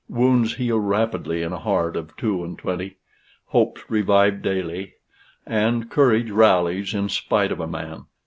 Wounds 0.09 0.55
heal 0.55 0.79
rapidly 0.79 1.43
in 1.43 1.53
a 1.53 1.59
heart 1.59 1.95
of 1.95 2.17
two 2.17 2.43
and 2.43 2.57
twenty; 2.57 2.97
hopes 3.49 3.83
revive 3.87 4.41
daily; 4.41 4.95
and 5.45 5.91
courage 5.91 6.31
rallies 6.31 6.95
in 6.95 7.07
spite 7.07 7.51
of 7.51 7.59
a 7.59 7.67
man. 7.67 8.05